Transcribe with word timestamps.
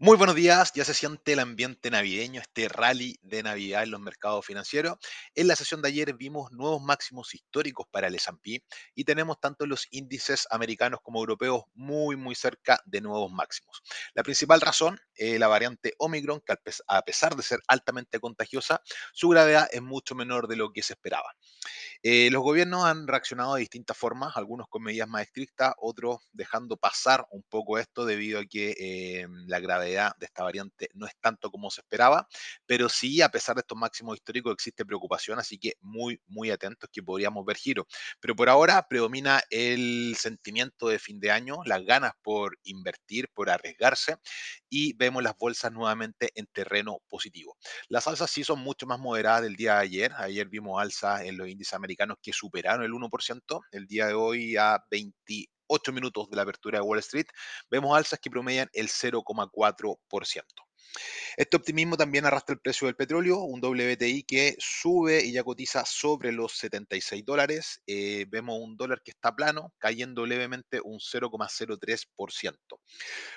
Muy 0.00 0.16
buenos 0.16 0.36
días, 0.36 0.70
ya 0.76 0.84
se 0.84 0.94
siente 0.94 1.32
el 1.32 1.40
ambiente 1.40 1.90
navideño, 1.90 2.40
este 2.40 2.68
rally 2.68 3.18
de 3.20 3.42
Navidad 3.42 3.82
en 3.82 3.90
los 3.90 4.00
mercados 4.00 4.46
financieros. 4.46 4.96
En 5.34 5.48
la 5.48 5.56
sesión 5.56 5.82
de 5.82 5.88
ayer 5.88 6.14
vimos 6.14 6.52
nuevos 6.52 6.80
máximos 6.80 7.34
históricos 7.34 7.84
para 7.90 8.06
el 8.06 8.14
S&P 8.14 8.62
y 8.94 9.02
tenemos 9.02 9.40
tanto 9.40 9.66
los 9.66 9.88
índices 9.90 10.46
americanos 10.52 11.00
como 11.02 11.18
europeos 11.18 11.64
muy 11.74 12.14
muy 12.14 12.36
cerca 12.36 12.80
de 12.86 13.00
nuevos 13.00 13.32
máximos. 13.32 13.82
La 14.14 14.22
principal 14.22 14.60
razón, 14.60 15.00
eh, 15.16 15.36
la 15.36 15.48
variante 15.48 15.94
Omicron, 15.98 16.42
que 16.46 16.54
a 16.86 17.02
pesar 17.02 17.34
de 17.34 17.42
ser 17.42 17.58
altamente 17.66 18.20
contagiosa, 18.20 18.80
su 19.12 19.30
gravedad 19.30 19.68
es 19.72 19.82
mucho 19.82 20.14
menor 20.14 20.46
de 20.46 20.54
lo 20.54 20.70
que 20.72 20.84
se 20.84 20.92
esperaba. 20.92 21.34
Eh, 22.02 22.30
los 22.30 22.42
gobiernos 22.42 22.84
han 22.84 23.06
reaccionado 23.08 23.54
de 23.54 23.60
distintas 23.60 23.96
formas, 23.96 24.36
algunos 24.36 24.68
con 24.68 24.82
medidas 24.82 25.08
más 25.08 25.22
estrictas, 25.22 25.74
otros 25.78 26.18
dejando 26.32 26.76
pasar 26.76 27.26
un 27.30 27.42
poco 27.42 27.78
esto 27.78 28.04
debido 28.04 28.38
a 28.40 28.44
que 28.44 28.74
eh, 28.78 29.26
la 29.46 29.58
gravedad 29.58 30.12
de 30.18 30.26
esta 30.26 30.44
variante 30.44 30.88
no 30.94 31.06
es 31.06 31.12
tanto 31.20 31.50
como 31.50 31.70
se 31.70 31.80
esperaba, 31.80 32.28
pero 32.66 32.88
sí, 32.88 33.20
a 33.20 33.30
pesar 33.30 33.56
de 33.56 33.60
estos 33.60 33.76
máximos 33.76 34.16
históricos, 34.16 34.52
existe 34.52 34.84
preocupación, 34.86 35.38
así 35.40 35.58
que 35.58 35.74
muy, 35.80 36.20
muy 36.26 36.50
atentos 36.50 36.88
que 36.92 37.02
podríamos 37.02 37.44
ver 37.44 37.56
giro. 37.56 37.86
Pero 38.20 38.36
por 38.36 38.48
ahora 38.48 38.86
predomina 38.88 39.42
el 39.50 40.14
sentimiento 40.18 40.88
de 40.88 40.98
fin 41.00 41.18
de 41.18 41.30
año, 41.32 41.58
las 41.64 41.84
ganas 41.84 42.12
por 42.22 42.58
invertir, 42.62 43.28
por 43.34 43.50
arriesgarse, 43.50 44.16
y 44.68 44.92
vemos 44.94 45.22
las 45.22 45.36
bolsas 45.36 45.72
nuevamente 45.72 46.30
en 46.34 46.46
terreno 46.46 46.98
positivo. 47.08 47.56
Las 47.88 48.06
alzas 48.06 48.30
sí 48.30 48.44
son 48.44 48.60
mucho 48.60 48.86
más 48.86 48.98
moderadas 49.00 49.42
del 49.42 49.56
día 49.56 49.74
de 49.74 49.80
ayer. 49.80 50.12
Ayer 50.16 50.48
vimos 50.48 50.80
alzas 50.80 51.22
en 51.22 51.36
los 51.36 51.48
índices 51.48 51.74
americanos 51.74 51.87
que 52.22 52.32
superaron 52.32 52.84
el 52.84 52.92
1%. 52.92 53.60
El 53.72 53.86
día 53.86 54.06
de 54.06 54.14
hoy 54.14 54.56
a 54.56 54.84
28 54.90 55.92
minutos 55.92 56.30
de 56.30 56.36
la 56.36 56.42
apertura 56.42 56.78
de 56.78 56.84
Wall 56.84 56.98
Street, 57.00 57.26
vemos 57.70 57.96
alzas 57.96 58.18
que 58.20 58.30
promedian 58.30 58.68
el 58.72 58.88
0,4%. 58.88 60.42
Este 61.36 61.56
optimismo 61.56 61.96
también 61.96 62.26
arrastra 62.26 62.54
el 62.54 62.60
precio 62.60 62.86
del 62.86 62.96
petróleo, 62.96 63.40
un 63.40 63.60
WTI 63.60 64.24
que 64.24 64.56
sube 64.58 65.24
y 65.24 65.32
ya 65.32 65.44
cotiza 65.44 65.84
sobre 65.84 66.32
los 66.32 66.56
76 66.56 67.24
dólares. 67.24 67.82
Eh, 67.86 68.26
vemos 68.28 68.58
un 68.60 68.76
dólar 68.76 69.02
que 69.02 69.10
está 69.12 69.34
plano, 69.34 69.72
cayendo 69.78 70.26
levemente 70.26 70.80
un 70.82 70.98
0,03%. 70.98 72.77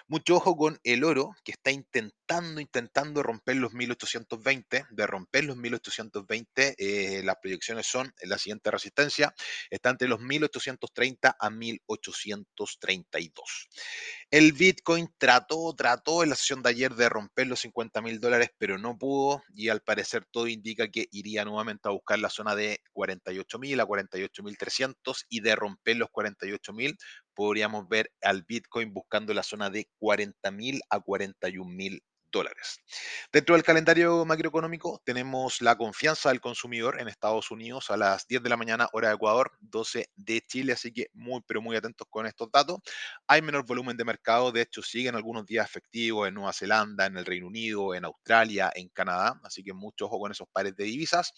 Mucho 0.08 0.36
ojo 0.36 0.58
con 0.58 0.80
el 0.84 1.04
oro, 1.04 1.36
que 1.44 1.52
está 1.52 1.72
intentando, 1.72 2.60
intentando 2.60 3.24
romper 3.24 3.58
los 3.58 3.74
1820. 3.74 4.86
De 4.90 5.08
romper 5.08 5.46
los 5.46 5.58
1820, 5.58 6.76
eh, 6.78 7.24
las 7.24 7.38
proyecciones 7.38 7.88
son 7.88 8.14
la 8.24 8.38
siguiente 8.38 8.72
resistencia, 8.72 9.34
está 9.70 9.90
entre 9.90 10.08
los 10.08 10.20
1830 10.20 11.36
a 11.40 11.50
1832. 11.50 13.70
El 14.30 14.54
Bitcoin 14.54 15.10
trató, 15.18 15.74
trató 15.76 16.24
en 16.24 16.30
la 16.30 16.36
sesión 16.36 16.62
de 16.62 16.70
ayer 16.70 16.96
de 16.96 17.10
romper 17.10 17.48
los 17.48 17.62
50 17.62 18.02
mil 18.02 18.20
dólares, 18.20 18.50
pero 18.58 18.78
no 18.78 18.98
pudo 18.98 19.44
y 19.54 19.70
al 19.70 19.82
parecer 19.82 20.26
todo 20.32 20.48
indica 20.48 20.90
que 20.90 21.08
iría 21.12 21.46
nuevamente 21.46 21.88
a 21.88 21.92
buscar 21.92 22.20
la 22.20 22.30
zona 22.30 22.56
de 22.56 22.82
48 22.94 23.60
mil 23.60 23.80
a 23.80 23.86
48 23.86 24.44
mil 24.44 24.58
300 24.58 25.26
y 25.30 25.42
de 25.42 25.56
romper 25.56 25.98
los 25.98 26.10
48 26.10 26.74
mil 26.74 26.98
podríamos 27.36 27.88
ver 27.88 28.12
al 28.22 28.44
Bitcoin 28.44 28.94
buscando 28.94 29.34
la 29.34 29.44
zona 29.44 29.70
de 29.70 29.88
40 30.00 30.52
mil 30.52 30.82
a 30.90 31.00
41 31.00 31.70
mil 31.70 32.04
dólares. 32.32 32.80
Dentro 33.32 33.56
del 33.56 33.64
calendario 33.64 34.26
macroeconómico 34.26 35.02
tenemos 35.04 35.62
la 35.62 35.76
confianza 35.78 36.30
del 36.30 36.42
consumidor 36.42 37.00
en 37.00 37.08
Estados 37.08 37.52
Unidos 37.52 37.92
a 37.92 37.98
las 37.98 38.28
10 38.28 38.44
de 38.44 38.50
la 38.50 38.58
mañana, 38.58 38.88
hora 38.94 39.10
de 39.10 39.16
Ecuador, 39.16 39.52
12 39.60 40.10
de 40.16 40.42
Chile, 40.42 40.74
así 40.74 40.92
que 40.92 41.08
muy, 41.14 41.42
pero 41.46 41.62
muy 41.62 41.76
atentos 41.76 42.08
con 42.10 42.26
estos 42.26 42.52
datos. 42.52 42.80
Hay 43.28 43.42
menor 43.42 43.66
volumen 43.66 43.98
de 43.98 44.06
mercado, 44.06 44.52
de 44.52 44.62
hecho 44.62 44.82
siguen 44.82 45.16
algunos 45.16 45.46
días 45.46 45.66
efectivos 45.66 46.28
en 46.28 46.34
Nueva 46.34 46.54
Zelanda, 46.54 47.06
en 47.06 47.18
el 47.18 47.26
Reino 47.26 47.48
Unido, 47.48 47.94
en 47.94 48.06
Australia, 48.06 48.72
en 48.74 48.90
Canadá, 48.90 49.40
así 49.44 49.64
que 49.64 49.74
mucho 49.74 50.06
ojo 50.06 50.20
con 50.20 50.32
esos 50.32 50.48
pares 50.52 50.76
de 50.76 50.86
divisas. 50.86 51.34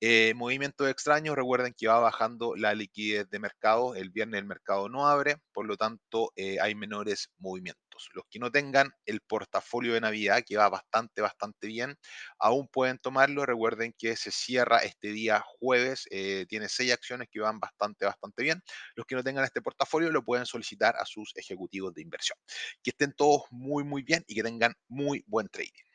Eh, 0.00 0.34
movimientos 0.34 0.88
extraños, 0.88 1.36
recuerden 1.36 1.74
que 1.78 1.86
va 1.86 2.00
bajando 2.00 2.56
la 2.56 2.74
liquidez 2.74 3.30
de 3.30 3.38
mercado, 3.38 3.94
el 3.94 4.10
viernes 4.10 4.40
el 4.40 4.46
mercado 4.46 4.88
no 4.88 5.06
abre, 5.06 5.36
por 5.52 5.64
lo 5.66 5.76
tanto 5.76 6.32
eh, 6.34 6.58
hay 6.60 6.74
menores 6.74 7.30
movimientos. 7.38 7.81
Los 8.14 8.24
que 8.30 8.38
no 8.38 8.50
tengan 8.50 8.90
el 9.06 9.20
portafolio 9.20 9.94
de 9.94 10.00
Navidad, 10.00 10.42
que 10.46 10.56
va 10.56 10.68
bastante, 10.68 11.20
bastante 11.22 11.66
bien, 11.66 11.96
aún 12.38 12.68
pueden 12.68 12.98
tomarlo. 12.98 13.46
Recuerden 13.46 13.94
que 13.96 14.16
se 14.16 14.30
cierra 14.30 14.78
este 14.78 15.08
día 15.08 15.42
jueves, 15.58 16.06
eh, 16.10 16.46
tiene 16.48 16.68
seis 16.68 16.92
acciones 16.92 17.28
que 17.30 17.40
van 17.40 17.60
bastante, 17.60 18.04
bastante 18.04 18.42
bien. 18.42 18.62
Los 18.94 19.06
que 19.06 19.14
no 19.14 19.22
tengan 19.22 19.44
este 19.44 19.62
portafolio 19.62 20.10
lo 20.10 20.24
pueden 20.24 20.46
solicitar 20.46 20.96
a 20.96 21.06
sus 21.06 21.32
ejecutivos 21.36 21.94
de 21.94 22.02
inversión. 22.02 22.38
Que 22.82 22.90
estén 22.90 23.12
todos 23.12 23.42
muy, 23.50 23.84
muy 23.84 24.02
bien 24.02 24.24
y 24.26 24.34
que 24.34 24.42
tengan 24.42 24.74
muy 24.88 25.24
buen 25.26 25.48
trading. 25.48 25.91